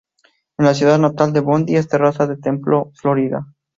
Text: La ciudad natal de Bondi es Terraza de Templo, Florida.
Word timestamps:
La 0.57 0.73
ciudad 0.73 0.97
natal 0.97 1.31
de 1.31 1.41
Bondi 1.41 1.75
es 1.75 1.87
Terraza 1.87 2.25
de 2.25 2.35
Templo, 2.35 2.89
Florida. 2.95 3.45